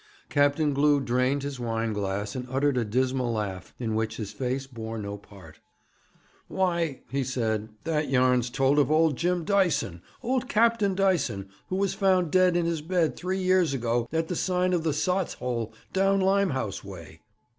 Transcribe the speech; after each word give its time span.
Captain 0.29 0.73
Glew 0.73 0.99
drained 0.99 1.43
his 1.43 1.59
wine 1.59 1.93
glass, 1.93 2.33
and 2.35 2.47
uttered 2.49 2.75
a 2.75 2.83
dismal 2.83 3.31
laugh, 3.31 3.71
in 3.77 3.93
which 3.93 4.17
his 4.17 4.31
face 4.31 4.65
bore 4.65 4.97
no 4.97 5.15
part. 5.15 5.59
'Why,' 6.47 7.01
said 7.23 7.69
he, 7.69 7.75
'that 7.83 8.09
yarn's 8.09 8.49
told 8.49 8.79
of 8.79 8.89
old 8.89 9.15
Jim 9.15 9.45
Dyson, 9.45 10.01
old 10.23 10.49
Captain 10.49 10.95
Dyson, 10.95 11.49
who 11.67 11.75
was 11.75 11.93
found 11.93 12.31
dead 12.31 12.57
in 12.57 12.65
his 12.65 12.81
bed 12.81 13.15
three 13.15 13.43
years 13.43 13.75
ago 13.75 14.09
at 14.11 14.27
the 14.27 14.35
sign 14.35 14.73
of 14.73 14.81
the 14.81 14.91
Sot's 14.93 15.35
Hole, 15.35 15.71
down 15.93 16.19
Limehouse 16.19 16.83
way.' 16.83 17.21